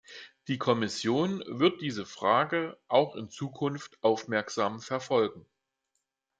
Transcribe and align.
Die 0.47 0.57
Kommission 0.57 1.43
wird 1.47 1.79
diese 1.81 2.07
Frage 2.07 2.75
auch 2.87 3.15
in 3.15 3.29
Zukunft 3.29 3.99
aufmerksam 4.01 4.79
verfolgen. 4.81 5.45